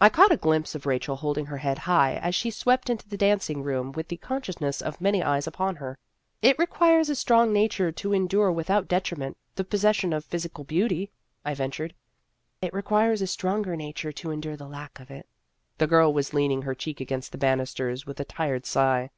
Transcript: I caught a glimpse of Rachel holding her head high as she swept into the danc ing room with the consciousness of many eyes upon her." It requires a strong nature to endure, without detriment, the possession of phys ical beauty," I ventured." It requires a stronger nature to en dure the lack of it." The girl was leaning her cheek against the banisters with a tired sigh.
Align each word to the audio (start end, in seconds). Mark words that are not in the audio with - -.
I 0.00 0.08
caught 0.08 0.30
a 0.30 0.36
glimpse 0.36 0.76
of 0.76 0.86
Rachel 0.86 1.16
holding 1.16 1.46
her 1.46 1.56
head 1.56 1.78
high 1.78 2.14
as 2.18 2.36
she 2.36 2.48
swept 2.48 2.88
into 2.88 3.08
the 3.08 3.18
danc 3.18 3.50
ing 3.50 3.64
room 3.64 3.90
with 3.90 4.06
the 4.06 4.16
consciousness 4.16 4.80
of 4.80 5.00
many 5.00 5.20
eyes 5.20 5.48
upon 5.48 5.74
her." 5.74 5.98
It 6.42 6.56
requires 6.60 7.08
a 7.08 7.16
strong 7.16 7.52
nature 7.52 7.90
to 7.90 8.12
endure, 8.12 8.52
without 8.52 8.86
detriment, 8.86 9.36
the 9.56 9.64
possession 9.64 10.12
of 10.12 10.30
phys 10.30 10.48
ical 10.48 10.64
beauty," 10.64 11.10
I 11.44 11.54
ventured." 11.54 11.96
It 12.62 12.72
requires 12.72 13.20
a 13.20 13.26
stronger 13.26 13.74
nature 13.74 14.12
to 14.12 14.30
en 14.30 14.38
dure 14.38 14.56
the 14.56 14.68
lack 14.68 15.00
of 15.00 15.10
it." 15.10 15.26
The 15.78 15.88
girl 15.88 16.12
was 16.14 16.32
leaning 16.32 16.62
her 16.62 16.76
cheek 16.76 17.00
against 17.00 17.32
the 17.32 17.38
banisters 17.38 18.06
with 18.06 18.20
a 18.20 18.24
tired 18.24 18.64
sigh. 18.64 19.10